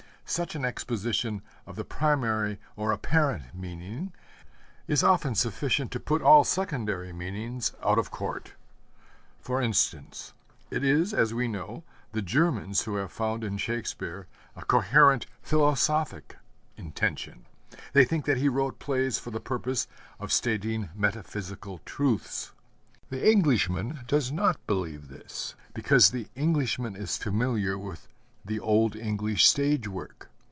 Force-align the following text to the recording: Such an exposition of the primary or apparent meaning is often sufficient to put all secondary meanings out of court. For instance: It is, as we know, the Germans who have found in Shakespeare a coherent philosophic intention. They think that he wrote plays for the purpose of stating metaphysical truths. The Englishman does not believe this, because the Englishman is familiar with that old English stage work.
Such 0.25 0.55
an 0.55 0.63
exposition 0.63 1.41
of 1.67 1.75
the 1.75 1.83
primary 1.83 2.57
or 2.77 2.93
apparent 2.93 3.53
meaning 3.53 4.13
is 4.87 5.03
often 5.03 5.35
sufficient 5.35 5.91
to 5.91 5.99
put 5.99 6.21
all 6.21 6.45
secondary 6.45 7.11
meanings 7.11 7.73
out 7.83 7.99
of 7.99 8.11
court. 8.11 8.53
For 9.41 9.61
instance: 9.61 10.31
It 10.69 10.85
is, 10.85 11.13
as 11.13 11.33
we 11.33 11.49
know, 11.49 11.83
the 12.13 12.21
Germans 12.21 12.83
who 12.83 12.95
have 12.95 13.11
found 13.11 13.43
in 13.43 13.57
Shakespeare 13.57 14.25
a 14.55 14.63
coherent 14.63 15.25
philosophic 15.41 16.37
intention. 16.77 17.45
They 17.91 18.05
think 18.05 18.23
that 18.23 18.37
he 18.37 18.47
wrote 18.47 18.79
plays 18.79 19.19
for 19.19 19.31
the 19.31 19.41
purpose 19.41 19.85
of 20.17 20.31
stating 20.31 20.87
metaphysical 20.95 21.79
truths. 21.83 22.53
The 23.09 23.29
Englishman 23.29 23.99
does 24.07 24.31
not 24.31 24.65
believe 24.65 25.09
this, 25.09 25.55
because 25.73 26.11
the 26.11 26.27
Englishman 26.37 26.95
is 26.95 27.17
familiar 27.17 27.77
with 27.77 28.07
that 28.43 28.59
old 28.61 28.95
English 28.95 29.45
stage 29.47 29.87
work. 29.87 30.27